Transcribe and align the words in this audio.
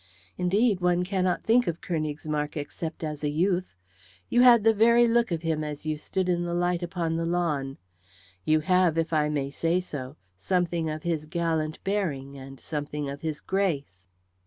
Indeed, 0.35 0.81
one 0.81 1.03
cannot 1.03 1.43
think 1.43 1.67
of 1.67 1.79
Königsmarck 1.79 2.57
except 2.57 3.03
as 3.03 3.23
a 3.23 3.29
youth. 3.29 3.75
You 4.29 4.41
had 4.41 4.63
the 4.63 4.73
very 4.73 5.07
look 5.07 5.29
of 5.29 5.43
him 5.43 5.63
as 5.63 5.85
you 5.85 5.95
stood 5.95 6.27
in 6.27 6.43
the 6.43 6.55
light 6.55 6.81
upon 6.81 7.17
the 7.17 7.25
lawn. 7.27 7.77
You 8.43 8.61
have, 8.61 8.97
if 8.97 9.13
I 9.13 9.29
may 9.29 9.51
say 9.51 9.79
so, 9.79 10.15
something 10.39 10.89
of 10.89 11.03
his 11.03 11.27
gallant 11.27 11.83
bearing 11.83 12.35
and 12.35 12.59
something 12.59 13.11
of 13.11 13.21
his 13.21 13.41
grace." 13.41 14.07